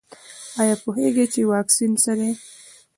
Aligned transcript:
ایا 0.59 0.75
پوهیږئ 0.83 1.25
چې 1.33 1.41
واکسین 1.51 1.91
څه 2.03 2.11
دی؟ 2.19 2.31